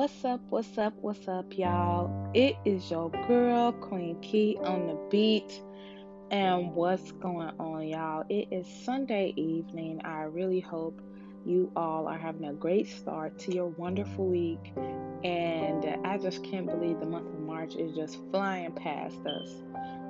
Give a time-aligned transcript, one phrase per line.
[0.00, 0.40] What's up?
[0.48, 0.94] What's up?
[1.02, 2.30] What's up, y'all?
[2.32, 5.60] It is your girl, Queen Key, on the beat.
[6.30, 8.24] And what's going on, y'all?
[8.30, 10.00] It is Sunday evening.
[10.02, 11.02] I really hope
[11.44, 14.72] you all are having a great start to your wonderful week.
[15.22, 19.50] And I just can't believe the month of March is just flying past us.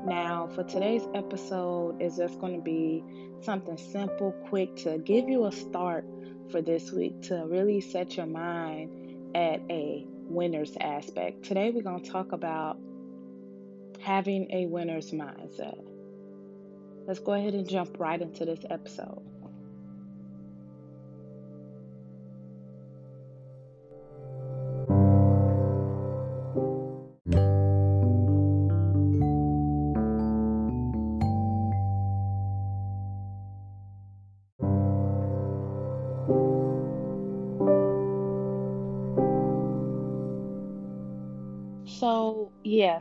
[0.07, 3.03] Now, for today's episode, is just going to be
[3.41, 6.05] something simple, quick to give you a start
[6.53, 9.00] for this week to really set your mind
[9.35, 11.45] at a winner's aspect.
[11.45, 12.79] Today, we're going to talk about
[14.01, 15.79] having a winner's mindset.
[17.07, 19.23] Let's go ahead and jump right into this episode.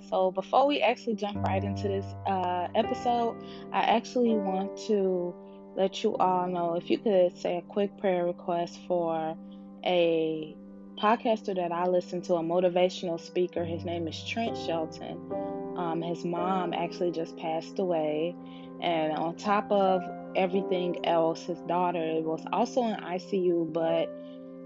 [0.10, 5.34] So, before we actually jump right into this uh, episode, I actually want to
[5.76, 9.38] let you all know if you could say a quick prayer request for
[9.86, 10.56] a
[11.02, 13.64] podcaster that I listen to, a motivational speaker.
[13.64, 15.18] His name is Trent Shelton.
[15.78, 18.36] Um, his mom actually just passed away.
[18.82, 20.02] And on top of
[20.36, 24.10] everything else, his daughter was also in ICU, but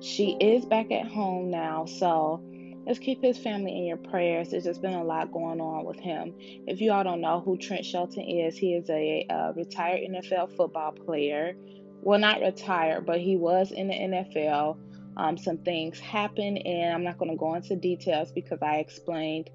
[0.02, 1.86] she is back at home now.
[1.86, 2.44] So,
[2.86, 4.50] Let's keep his family in your prayers.
[4.50, 6.34] There's just been a lot going on with him.
[6.68, 10.56] If you all don't know who Trent Shelton is, he is a, a retired NFL
[10.58, 11.56] football player.
[12.02, 14.78] Well, not retired, but he was in the NFL.
[15.16, 19.50] Um, some things happened, and I'm not going to go into details because I explained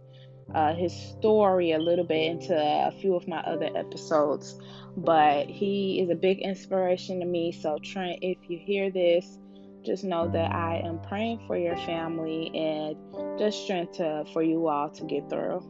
[0.55, 4.59] uh, his story a little bit into a few of my other episodes.
[4.97, 7.53] But he is a big inspiration to me.
[7.53, 9.39] So, Trent, if you hear this,
[9.89, 14.69] just know that I am praying for your family and just strength to, for you
[14.69, 15.67] all to get through.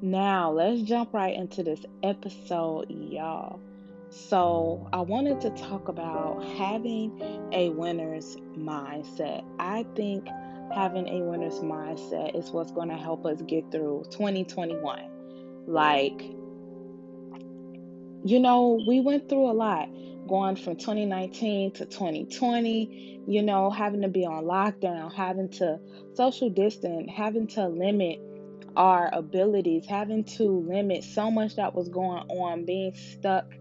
[0.00, 3.60] Now, let's jump right into this episode, y'all.
[4.08, 7.20] So, I wanted to talk about having
[7.52, 9.44] a winner's mindset.
[9.58, 10.26] I think
[10.74, 15.10] having a winner's mindset is what's going to help us get through 2021.
[15.66, 16.22] Like,
[18.24, 19.88] you know, we went through a lot
[20.28, 25.78] going from 2019 to 2020, you know, having to be on lockdown, having to
[26.14, 28.20] social distance, having to limit
[28.76, 33.52] our abilities, having to limit so much that was going on, being stuck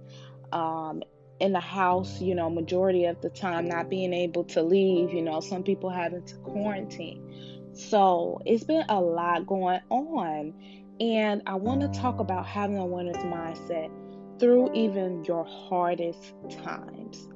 [0.52, 1.04] um,
[1.40, 5.22] in the house, you know, majority of the time, not being able to leave, you
[5.22, 7.72] know, some people having to quarantine.
[7.74, 10.54] So it's been a lot going on.
[11.00, 13.90] And I want to talk about having a winner's mindset
[14.40, 16.34] through even your hardest
[16.64, 17.28] times.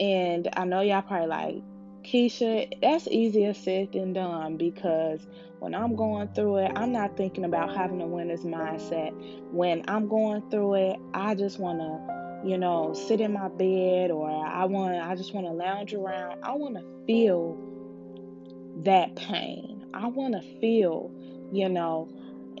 [0.00, 1.62] And I know y'all probably like,
[2.02, 5.26] Keisha, that's easier said than done because
[5.60, 9.14] when I'm going through it, I'm not thinking about having a winner's mindset.
[9.50, 14.10] When I'm going through it, I just want to, you know, sit in my bed
[14.10, 16.42] or I want I just want to lounge around.
[16.42, 17.58] I want to feel
[18.84, 19.86] that pain.
[19.94, 21.10] I want to feel,
[21.52, 22.10] you know,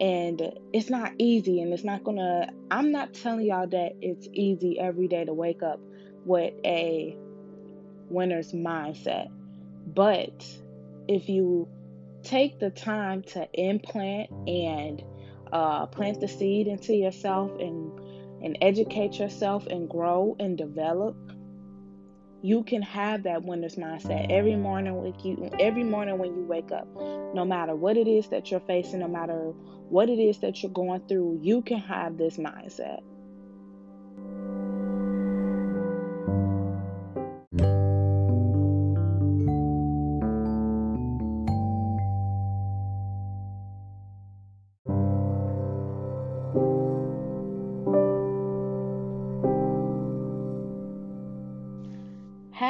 [0.00, 4.78] and it's not easy and it's not gonna i'm not telling y'all that it's easy
[4.78, 5.78] every day to wake up
[6.24, 7.16] with a
[8.08, 9.28] winner's mindset.
[9.86, 10.46] But
[11.08, 11.68] if you
[12.22, 15.02] take the time to implant and
[15.52, 18.00] uh, plant the seed into yourself and
[18.42, 21.16] and educate yourself and grow and develop
[22.42, 26.70] you can have that winner's mindset every morning with you every morning when you wake
[26.72, 26.86] up.
[27.34, 29.54] No matter what it is that you're facing no matter
[29.88, 33.00] what it is that you're going through you can have this mindset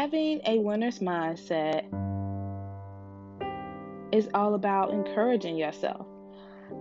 [0.05, 1.85] having a winner's mindset
[4.13, 6.07] is all about encouraging yourself.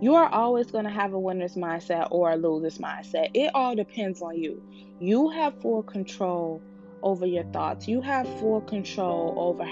[0.00, 3.30] You are always going to have a winner's mindset or a loser's mindset.
[3.34, 4.62] It all depends on you.
[5.00, 6.62] You have full control
[7.02, 9.66] over your thoughts, you have full control over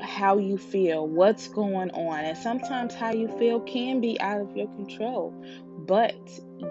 [0.00, 2.24] how you feel, what's going on.
[2.24, 5.34] And sometimes how you feel can be out of your control,
[5.86, 6.16] but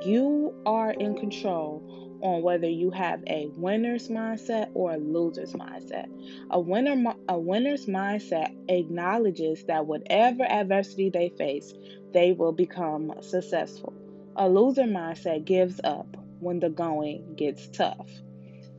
[0.06, 1.84] you are in control
[2.22, 6.08] on whether you have a winner's mindset or a loser's mindset.
[6.50, 11.74] A winner a winner's mindset acknowledges that whatever adversity they face,
[12.14, 13.94] they will become successful.
[14.36, 18.10] A loser mindset gives up when the going gets tough.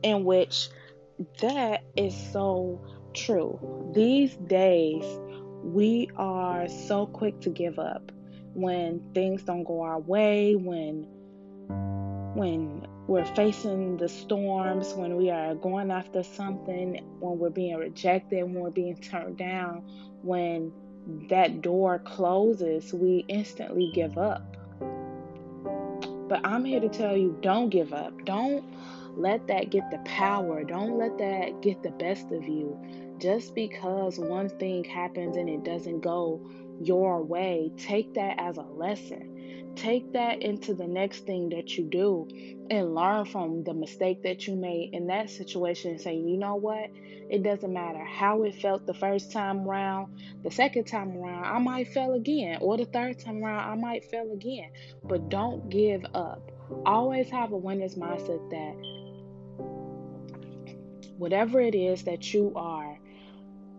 [0.01, 0.69] In which
[1.41, 2.81] that is so
[3.13, 3.91] true.
[3.93, 5.05] These days,
[5.63, 8.11] we are so quick to give up
[8.53, 11.07] when things don't go our way, when
[12.35, 18.43] when we're facing the storms, when we are going after something, when we're being rejected,
[18.43, 19.83] when we're being turned down,
[20.21, 20.71] when
[21.29, 24.55] that door closes, we instantly give up.
[26.29, 28.23] But I'm here to tell you don't give up.
[28.23, 28.63] Don't
[29.17, 30.63] let that get the power.
[30.63, 32.79] Don't let that get the best of you.
[33.19, 36.41] Just because one thing happens and it doesn't go
[36.81, 39.32] your way, take that as a lesson.
[39.75, 42.27] Take that into the next thing that you do
[42.69, 46.55] and learn from the mistake that you made in that situation and say, you know
[46.55, 46.89] what?
[47.29, 51.57] It doesn't matter how it felt the first time around, the second time around, I
[51.57, 54.69] might fail again, or the third time around, I might fail again.
[55.03, 56.51] But don't give up.
[56.85, 58.75] Always have a winner's mindset that
[61.17, 62.99] whatever it is that you are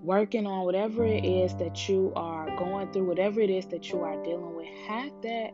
[0.05, 1.89] working on, whatever it is that mm.
[1.89, 5.53] you are going through, whatever it is that you are dealing with, have that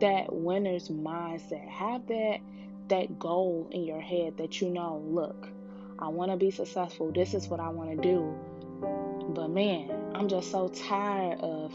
[0.00, 1.68] that winner's mindset.
[1.68, 2.38] Have that
[2.88, 5.48] that goal in your head that you know, look,
[5.98, 7.12] I want to be successful.
[7.12, 8.34] This is what I want to do.
[9.34, 11.72] But man, I'm just so tired of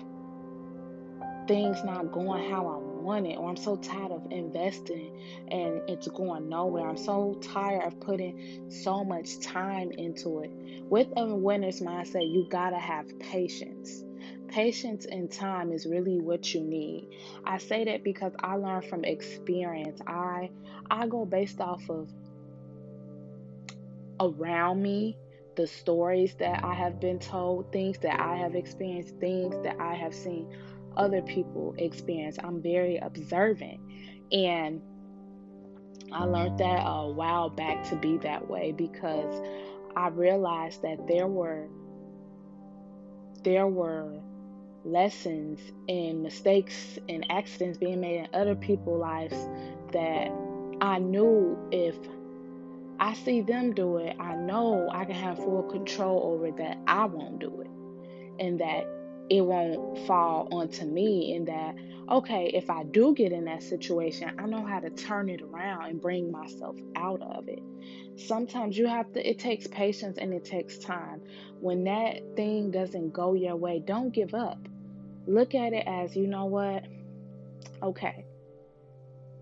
[1.48, 5.18] things not going how I want it, or I'm so tired of investing
[5.50, 6.90] and it's going nowhere.
[6.90, 10.52] I'm so tired of putting so much time into it.
[10.84, 14.04] With a winner's mindset, you gotta have patience.
[14.50, 17.08] Patience and time is really what you need.
[17.46, 20.02] I say that because I learned from experience.
[20.06, 20.50] I
[20.92, 22.10] I go based off of
[24.20, 25.18] around me,
[25.56, 29.96] the stories that I have been told, things that I have experienced, things that I
[29.96, 30.48] have seen
[30.98, 32.38] other people experience.
[32.44, 33.80] I'm very observant.
[34.32, 34.82] And
[36.12, 39.42] I learned that a while back to be that way because
[39.96, 41.68] I realized that there were
[43.44, 44.20] there were
[44.84, 49.36] lessons and mistakes and accidents being made in other people's lives
[49.92, 50.32] that
[50.82, 51.96] I knew if
[53.00, 57.06] I see them do it, I know I can have full control over that I
[57.06, 58.44] won't do it.
[58.44, 58.86] And that
[59.30, 61.76] it won't fall onto me in that
[62.10, 65.86] okay if i do get in that situation i know how to turn it around
[65.90, 67.62] and bring myself out of it.
[68.18, 71.22] Sometimes you have to it takes patience and it takes time.
[71.60, 74.58] When that thing doesn't go your way don't give up.
[75.28, 76.86] Look at it as you know what?
[77.84, 78.26] Okay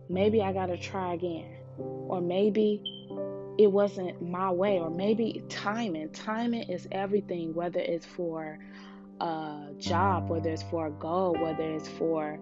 [0.09, 1.51] maybe i gotta try again.
[1.77, 2.81] Or maybe
[3.57, 8.59] it wasn't my way or maybe timing timing is everything whether it's for
[9.21, 12.39] a job, whether it's for a goal, whether it's for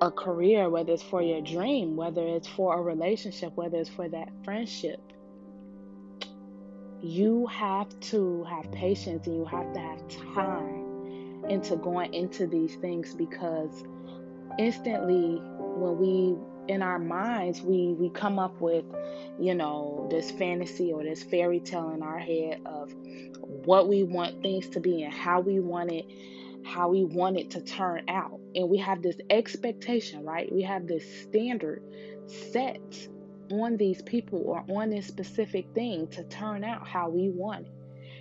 [0.00, 4.08] a career, whether it's for your dream, whether it's for a relationship, whether it's for
[4.08, 5.00] that friendship.
[7.02, 12.76] You have to have patience and you have to have time into going into these
[12.76, 13.84] things because
[14.58, 15.40] instantly
[15.76, 16.36] when we
[16.70, 18.84] in our minds we we come up with
[19.40, 22.94] you know this fantasy or this fairy tale in our head of
[23.42, 26.06] what we want things to be and how we want it
[26.64, 28.38] how we want it to turn out.
[28.54, 30.50] And we have this expectation right?
[30.52, 31.82] We have this standard
[32.52, 33.08] set
[33.50, 37.72] on these people or on this specific thing to turn out how we want it.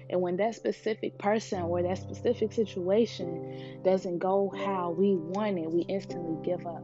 [0.10, 5.72] And when that specific person or that specific situation doesn't go how we want it
[5.72, 6.84] we instantly give up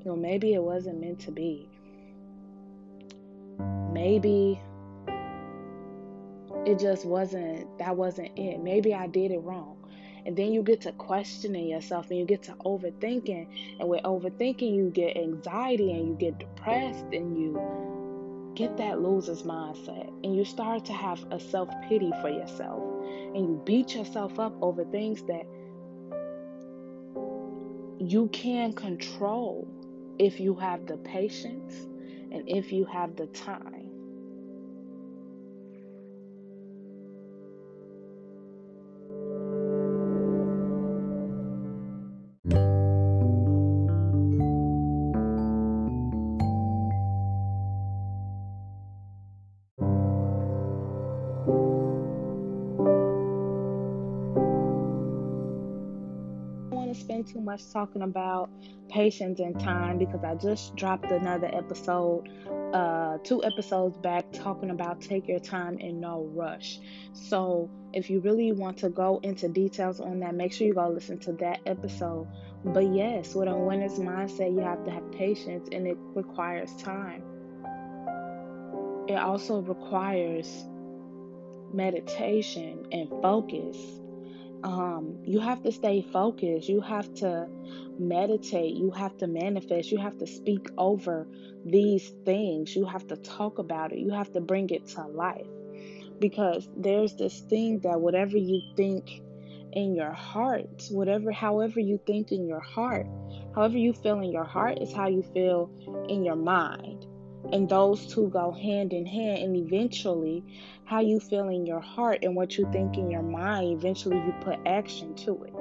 [0.00, 1.68] you know maybe it wasn't meant to be.
[3.92, 4.58] Maybe
[6.64, 8.60] it just wasn't that wasn't it.
[8.62, 9.76] Maybe i did it wrong.
[10.24, 13.78] And then you get to questioning yourself and you get to overthinking.
[13.78, 19.42] And with overthinking you get anxiety and you get depressed and you get that loser's
[19.42, 20.08] mindset.
[20.24, 22.82] And you start to have a self-pity for yourself.
[23.34, 25.46] And you beat yourself up over things that
[27.98, 29.68] you can control
[30.20, 31.86] if you have the patience
[32.30, 33.86] and if you have the time.
[56.70, 58.50] I want to spend too much talking about
[58.90, 62.28] patience and time because I just dropped another episode,
[62.74, 66.78] uh, two episodes back, talking about take your time and no rush.
[67.12, 70.88] So, if you really want to go into details on that, make sure you go
[70.88, 72.28] listen to that episode.
[72.64, 77.22] But yes, with a winner's mindset, you have to have patience and it requires time.
[79.08, 80.64] It also requires
[81.72, 83.76] meditation and focus.
[84.62, 86.68] Um, you have to stay focused.
[86.68, 87.48] You have to
[87.98, 88.74] meditate.
[88.74, 89.90] You have to manifest.
[89.90, 91.26] You have to speak over
[91.64, 92.74] these things.
[92.76, 93.98] You have to talk about it.
[93.98, 95.46] You have to bring it to life.
[96.18, 99.22] Because there's this thing that whatever you think
[99.72, 103.06] in your heart, whatever, however you think in your heart,
[103.54, 105.70] however you feel in your heart is how you feel
[106.08, 107.06] in your mind.
[107.52, 109.42] And those two go hand in hand.
[109.42, 110.44] And eventually,
[110.90, 114.34] how you feel in your heart and what you think in your mind, eventually you
[114.40, 115.54] put action to it.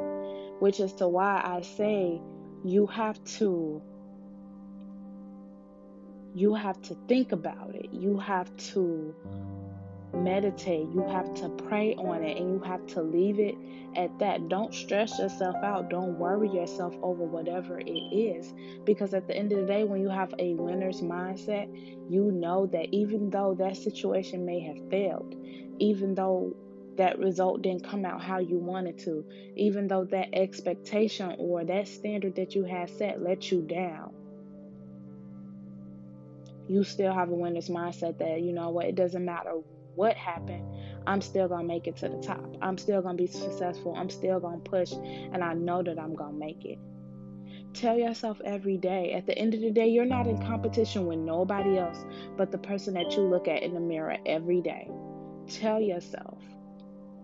[0.59, 2.19] Which is to why I say
[2.65, 3.79] you have to
[6.33, 7.89] you have to think about it.
[7.91, 9.13] You have to
[10.13, 10.87] meditate.
[10.93, 13.55] You have to pray on it and you have to leave it
[13.95, 14.49] at that.
[14.49, 15.89] Don't stress yourself out.
[15.89, 18.53] Don't worry yourself over whatever it is.
[18.85, 21.69] Because at the end of the day, when you have a winner's mindset,
[22.09, 25.35] you know that even though that situation may have failed,
[25.79, 26.55] even though
[26.97, 29.23] that result didn't come out how you wanted to,
[29.55, 34.13] even though that expectation or that standard that you had set let you down,
[36.67, 39.53] you still have a winner's mindset that, you know what, it doesn't matter
[39.99, 40.63] what happened,
[41.05, 42.55] I'm still going to make it to the top.
[42.61, 43.93] I'm still going to be successful.
[43.97, 46.79] I'm still going to push, and I know that I'm going to make it.
[47.73, 51.19] Tell yourself every day, at the end of the day, you're not in competition with
[51.19, 51.97] nobody else
[52.37, 54.89] but the person that you look at in the mirror every day.
[55.49, 56.39] Tell yourself,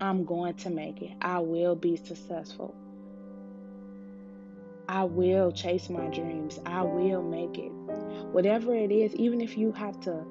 [0.01, 1.13] I'm going to make it.
[1.21, 2.75] I will be successful.
[4.89, 6.59] I will chase my dreams.
[6.65, 7.71] I will make it.
[8.33, 10.25] Whatever it is, even if you have to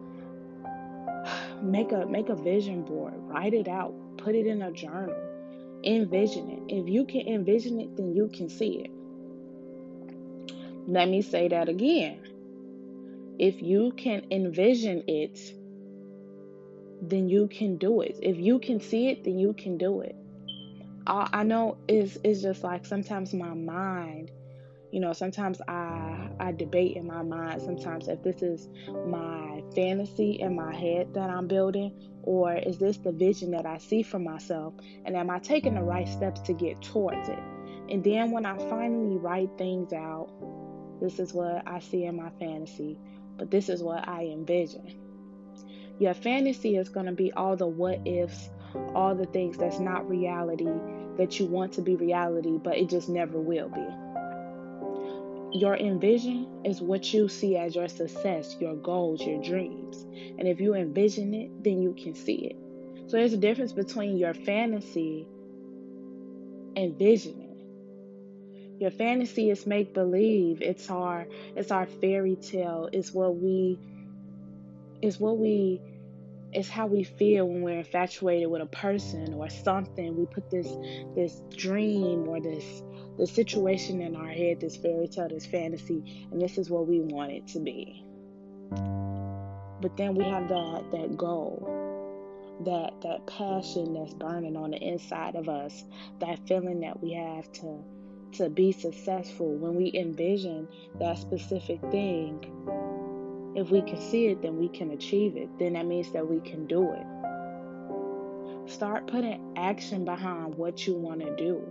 [1.64, 5.16] make a make a vision board, write it out, put it in a journal,
[5.84, 6.62] envision it.
[6.68, 8.90] If you can envision it, then you can see it.
[10.86, 12.18] Let me say that again.
[13.38, 15.40] If you can envision it,
[17.02, 18.18] then you can do it.
[18.22, 20.14] If you can see it, then you can do it.
[21.06, 24.30] I, I know it's it's just like sometimes my mind,
[24.94, 28.68] you know, sometimes I I debate in my mind sometimes if this is
[29.08, 33.78] my fantasy in my head that I'm building or is this the vision that I
[33.78, 34.72] see for myself
[35.04, 37.40] and am I taking the right steps to get towards it?
[37.90, 40.30] And then when I finally write things out,
[41.00, 42.96] this is what I see in my fantasy,
[43.36, 44.94] but this is what I envision.
[45.98, 48.48] Your fantasy is going to be all the what ifs,
[48.94, 50.70] all the things that's not reality
[51.16, 54.03] that you want to be reality, but it just never will be.
[55.54, 60.04] Your envision is what you see as your success, your goals, your dreams.
[60.36, 62.56] And if you envision it, then you can see it.
[63.08, 65.28] So there's a difference between your fantasy
[66.74, 67.54] and visioning.
[68.80, 70.60] Your fantasy is make believe.
[70.60, 72.88] It's our it's our fairy tale.
[72.92, 73.78] It's what we
[75.00, 75.80] is what we
[76.52, 80.16] it's how we feel when we're infatuated with a person or something.
[80.16, 80.68] We put this
[81.14, 82.82] this dream or this
[83.18, 87.00] the situation in our head, this fairy tale, this fantasy, and this is what we
[87.00, 88.04] want it to be.
[89.80, 91.68] But then we have that that goal,
[92.64, 95.84] that that passion that's burning on the inside of us,
[96.20, 97.84] that feeling that we have to
[98.32, 100.66] to be successful when we envision
[100.98, 102.44] that specific thing
[103.54, 105.48] if we can see it, then we can achieve it.
[105.58, 108.70] Then that means that we can do it.
[108.70, 111.62] Start putting action behind what you want to do.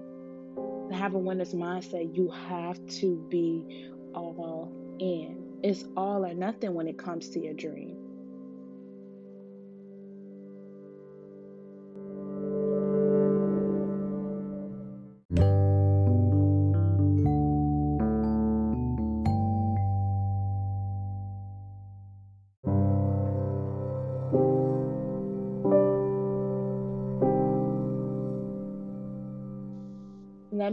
[0.90, 3.66] To have a winner's mindset, you have to be
[4.13, 5.60] all in.
[5.63, 7.98] It's all or nothing when it comes to your dream.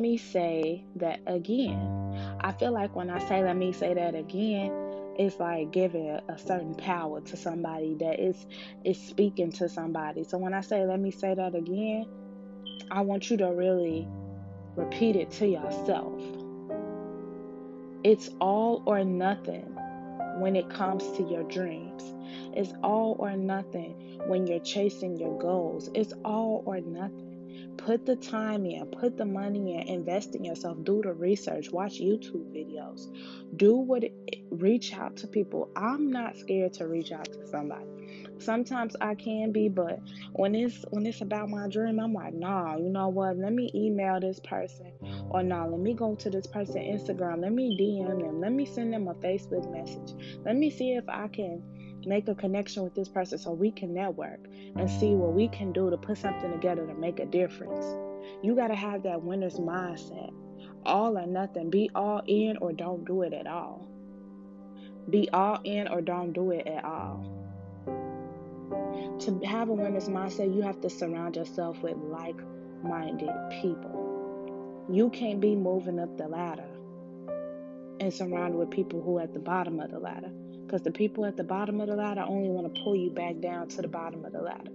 [0.01, 2.39] Let me say that again.
[2.41, 4.73] I feel like when I say let me say that again,
[5.19, 8.47] it's like giving a, a, certain power to somebody that is
[8.83, 10.25] is speaking to somebody.
[10.25, 12.07] So when I say let me say that again,
[12.91, 14.09] I want you to really
[14.75, 16.19] repeat it to yourself.
[18.03, 19.77] It's all or nothing
[20.39, 22.03] when it comes to your dreams.
[22.57, 25.91] It's all or nothing when you're chasing your goals.
[25.95, 27.30] It's all or nothing.
[27.77, 32.01] Put the time in, put the money in, invest in yourself, do the research, watch
[32.01, 33.09] YouTube videos,
[33.57, 34.13] do what it,
[34.51, 35.69] reach out to people.
[35.77, 37.87] I'm not scared to reach out to somebody.
[38.39, 40.01] Sometimes I can be, but
[40.33, 43.37] when it's when it's about my dream, I'm like, nah, you know what?
[43.37, 44.93] Let me email this person,
[45.29, 47.43] or nah, let me go to this person Instagram.
[47.43, 48.41] Let me DM them.
[48.41, 50.39] Let me send them a Facebook message.
[50.45, 51.63] Let me see if I can
[52.07, 54.41] Make a connection with this person so we can network
[54.77, 57.85] and see what we can do to put something together to make a difference.
[58.43, 60.33] You got to have that winner's mindset.
[60.85, 61.71] All or nothing.
[61.71, 63.87] Be all in or don't do it at all.
[65.11, 67.37] Be all in or don't do it at all.
[69.21, 72.37] To have a winner's mindset, you have to surround yourself with like
[72.83, 73.31] minded
[73.61, 74.87] people.
[74.91, 76.69] You can't be moving up the ladder
[78.01, 80.31] and surrounded with people who are at the bottom of the ladder.
[80.71, 83.41] Because the people at the bottom of the ladder only want to pull you back
[83.41, 84.71] down to the bottom of the ladder.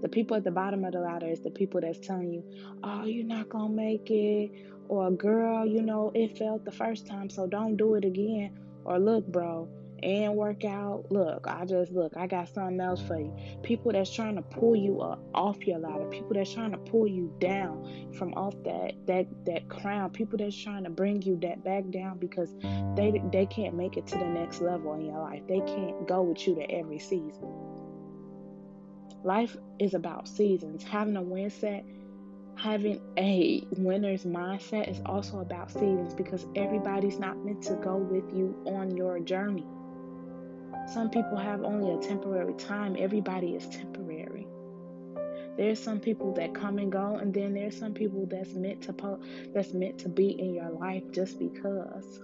[0.00, 2.44] The people at the bottom of the ladder is the people that's telling you,
[2.84, 4.52] oh, you're not going to make it.
[4.86, 8.60] Or, girl, you know, it failed the first time, so don't do it again.
[8.84, 9.68] Or, look, bro,
[10.02, 11.04] and work out.
[11.10, 13.34] Look, I just look, I got something else for you.
[13.62, 17.06] People that's trying to pull you up off your ladder, people that's trying to pull
[17.06, 21.64] you down from off that that that crown, people that's trying to bring you that
[21.64, 22.54] back down because
[22.96, 25.42] they they can't make it to the next level in your life.
[25.48, 27.48] They can't go with you to every season.
[29.22, 30.82] Life is about seasons.
[30.82, 31.84] Having a win set
[32.60, 38.24] having a winner's mindset is also about seasons because everybody's not meant to go with
[38.34, 39.66] you on your journey.
[40.86, 42.96] Some people have only a temporary time.
[42.98, 44.46] Everybody is temporary.
[45.56, 48.92] There's some people that come and go, and then there's some people that's meant to
[48.92, 49.20] po-
[49.52, 52.22] that's meant to be in your life just because.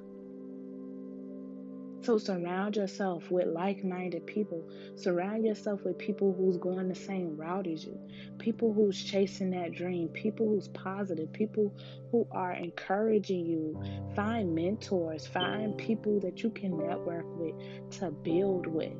[2.06, 4.62] So surround yourself with like-minded people.
[4.94, 7.98] Surround yourself with people who's going the same route as you.
[8.38, 10.06] People who's chasing that dream.
[10.10, 11.32] People who's positive.
[11.32, 11.74] People
[12.12, 13.82] who are encouraging you.
[14.14, 15.26] Find mentors.
[15.26, 17.56] Find people that you can network with
[17.98, 18.92] to build with.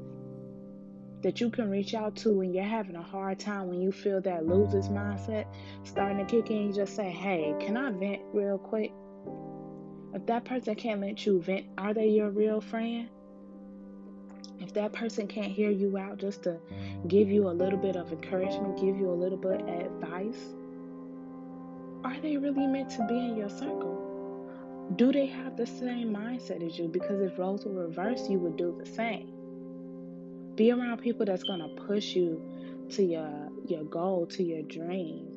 [1.22, 4.20] That you can reach out to when you're having a hard time, when you feel
[4.22, 5.46] that loser's mindset
[5.84, 6.66] starting to kick in.
[6.66, 8.90] You just say, "Hey, can I vent real quick?"
[10.16, 13.06] If that person can't let you vent, are they your real friend?
[14.58, 16.58] If that person can't hear you out just to
[17.06, 20.40] give you a little bit of encouragement, give you a little bit of advice,
[22.02, 24.90] are they really meant to be in your circle?
[24.96, 26.88] Do they have the same mindset as you?
[26.88, 29.30] Because if roles were reversed, you would do the same.
[30.54, 32.40] Be around people that's gonna push you
[32.92, 35.35] to your your goal, to your dream.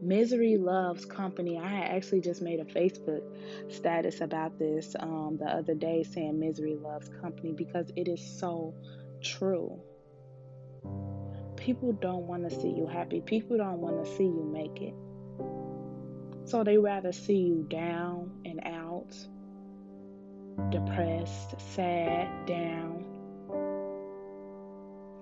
[0.00, 1.58] Misery loves company.
[1.58, 3.22] I actually just made a Facebook
[3.68, 8.74] status about this um, the other day saying misery loves company because it is so
[9.22, 9.80] true.
[11.56, 14.94] People don't want to see you happy, people don't want to see you make it.
[16.48, 19.14] So they rather see you down and out,
[20.70, 23.04] depressed, sad, down,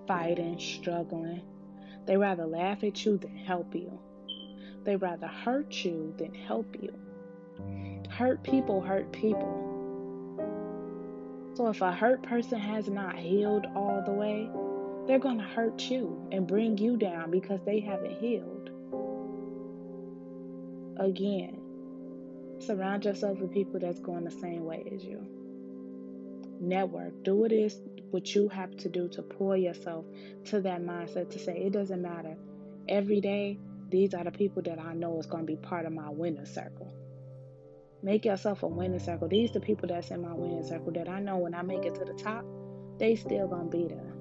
[0.06, 1.42] fighting, struggling.
[2.04, 3.98] They rather laugh at you than help you.
[4.86, 6.94] They rather hurt you than help you.
[8.08, 9.64] Hurt people hurt people.
[11.54, 14.48] So if a hurt person has not healed all the way,
[15.08, 18.70] they're going to hurt you and bring you down because they haven't healed.
[20.98, 21.60] Again,
[22.60, 25.26] surround yourself with people that's going the same way as you.
[26.60, 27.24] Network.
[27.24, 27.80] Do what is
[28.12, 30.04] what you have to do to pull yourself
[30.44, 32.36] to that mindset to say it doesn't matter.
[32.88, 35.92] Every day these are the people that I know is going to be part of
[35.92, 36.92] my winner circle.
[38.02, 39.28] Make yourself a winning circle.
[39.28, 41.84] These are the people that's in my winning circle that I know when I make
[41.84, 42.44] it to the top,
[42.98, 44.12] they still gonna be there.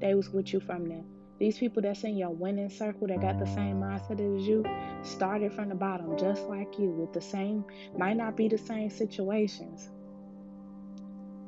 [0.00, 1.04] They was with you from there.
[1.38, 4.64] These people that's in your winning circle that got the same mindset as you
[5.02, 7.64] started from the bottom just like you with the same
[7.96, 9.88] might not be the same situations.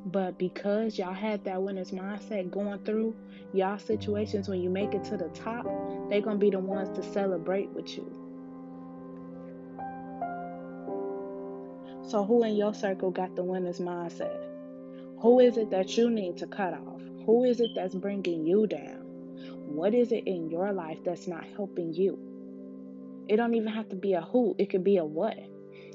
[0.05, 3.15] But because y'all had that winner's mindset going through
[3.53, 5.65] y'all situations when you make it to the top,
[6.09, 8.11] they're going to be the ones to celebrate with you.
[12.07, 14.37] So, who in your circle got the winner's mindset?
[15.19, 17.01] Who is it that you need to cut off?
[17.25, 19.05] Who is it that's bringing you down?
[19.67, 22.17] What is it in your life that's not helping you?
[23.29, 25.37] It don't even have to be a who, it could be a what.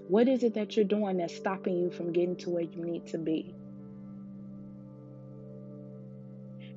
[0.07, 3.09] What is it that you're doing that's stopping you from getting to where you need
[3.09, 3.53] to be?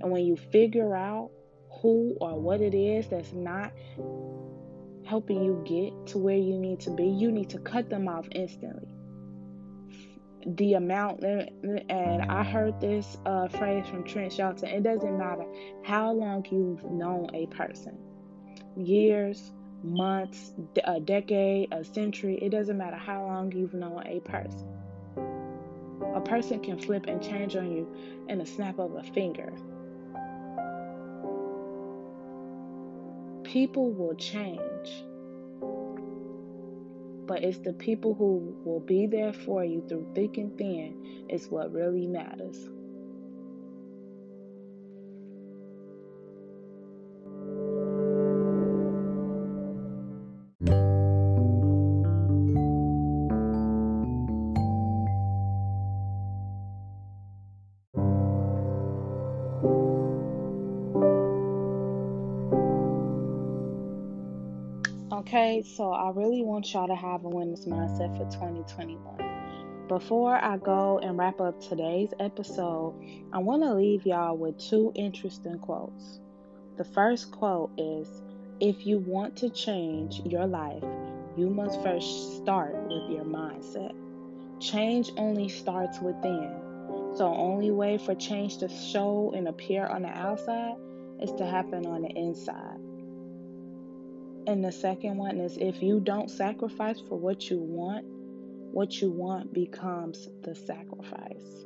[0.01, 1.31] And when you figure out
[1.81, 3.71] who or what it is that's not
[5.05, 8.27] helping you get to where you need to be, you need to cut them off
[8.31, 8.93] instantly.
[10.45, 15.45] The amount, and I heard this uh, phrase from Trent Shelton it doesn't matter
[15.83, 17.97] how long you've known a person
[18.77, 19.51] years,
[19.83, 24.67] months, a decade, a century it doesn't matter how long you've known a person.
[26.15, 27.87] A person can flip and change on you
[28.27, 29.51] in a snap of a finger.
[33.49, 35.03] People will change.
[37.25, 41.47] But it's the people who will be there for you through thick and thin is
[41.47, 42.69] what really matters.
[65.29, 69.87] Okay, so I really want y'all to have a winner's mindset for 2021.
[69.87, 72.95] Before I go and wrap up today's episode,
[73.31, 76.19] I want to leave y'all with two interesting quotes.
[76.77, 78.23] The first quote is
[78.59, 80.83] If you want to change your life,
[81.37, 83.93] you must first start with your mindset.
[84.59, 86.59] Change only starts within.
[87.13, 90.73] So, only way for change to show and appear on the outside
[91.21, 92.78] is to happen on the inside.
[94.49, 98.03] And the second one is if you don't sacrifice for what you want,
[98.73, 101.65] what you want becomes the sacrifice.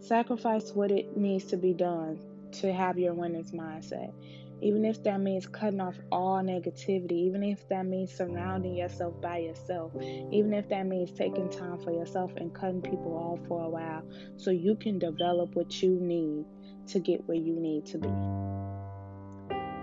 [0.00, 2.20] Sacrifice what it needs to be done
[2.60, 4.12] to have your winner's mindset.
[4.60, 9.38] Even if that means cutting off all negativity, even if that means surrounding yourself by
[9.38, 9.92] yourself,
[10.30, 14.02] even if that means taking time for yourself and cutting people off for a while
[14.36, 16.44] so you can develop what you need
[16.88, 18.10] to get where you need to be.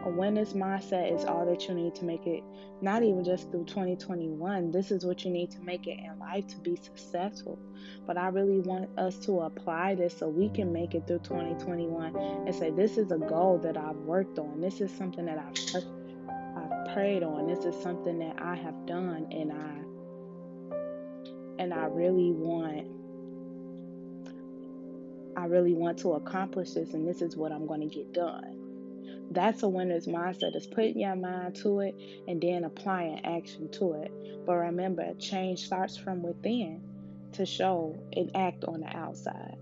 [0.09, 2.43] A winner's mindset is all that you need to make it,
[2.81, 4.71] not even just through 2021.
[4.71, 7.59] This is what you need to make it in life to be successful.
[8.07, 12.15] But I really want us to apply this so we can make it through 2021
[12.15, 14.59] and say, This is a goal that I've worked on.
[14.59, 15.83] This is something that I've,
[16.57, 17.45] I've prayed on.
[17.45, 19.79] This is something that I have done and I
[21.61, 22.87] and I really want
[25.37, 28.58] I really want to accomplish this and this is what I'm going to get done.
[29.31, 31.95] That's a winner's mindset is putting your mind to it
[32.27, 34.11] and then applying action to it.
[34.45, 36.81] But remember, change starts from within
[37.33, 39.57] to show and act on the outside.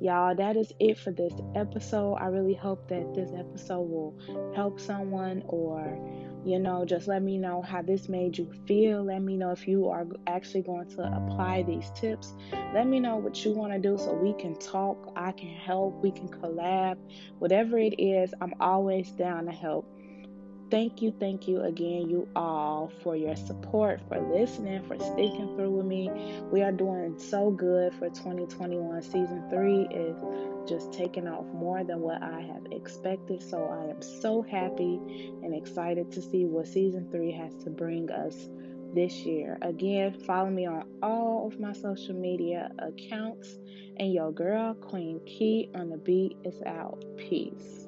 [0.00, 2.14] Y'all, that is it for this episode.
[2.14, 5.98] I really hope that this episode will help someone or
[6.46, 9.02] you know, just let me know how this made you feel.
[9.02, 12.34] Let me know if you are actually going to apply these tips.
[12.72, 15.12] Let me know what you want to do so we can talk.
[15.16, 16.00] I can help.
[16.04, 16.98] We can collab.
[17.40, 19.92] Whatever it is, I'm always down to help.
[20.68, 25.70] Thank you, thank you again, you all, for your support, for listening, for sticking through
[25.70, 26.10] with me.
[26.50, 29.00] We are doing so good for 2021.
[29.02, 30.16] Season three is
[30.68, 33.44] just taking off more than what I have expected.
[33.44, 34.96] So I am so happy
[35.44, 38.48] and excited to see what season three has to bring us
[38.92, 39.58] this year.
[39.62, 43.56] Again, follow me on all of my social media accounts.
[43.98, 47.04] And your girl, Queen Key on the beat is out.
[47.16, 47.85] Peace.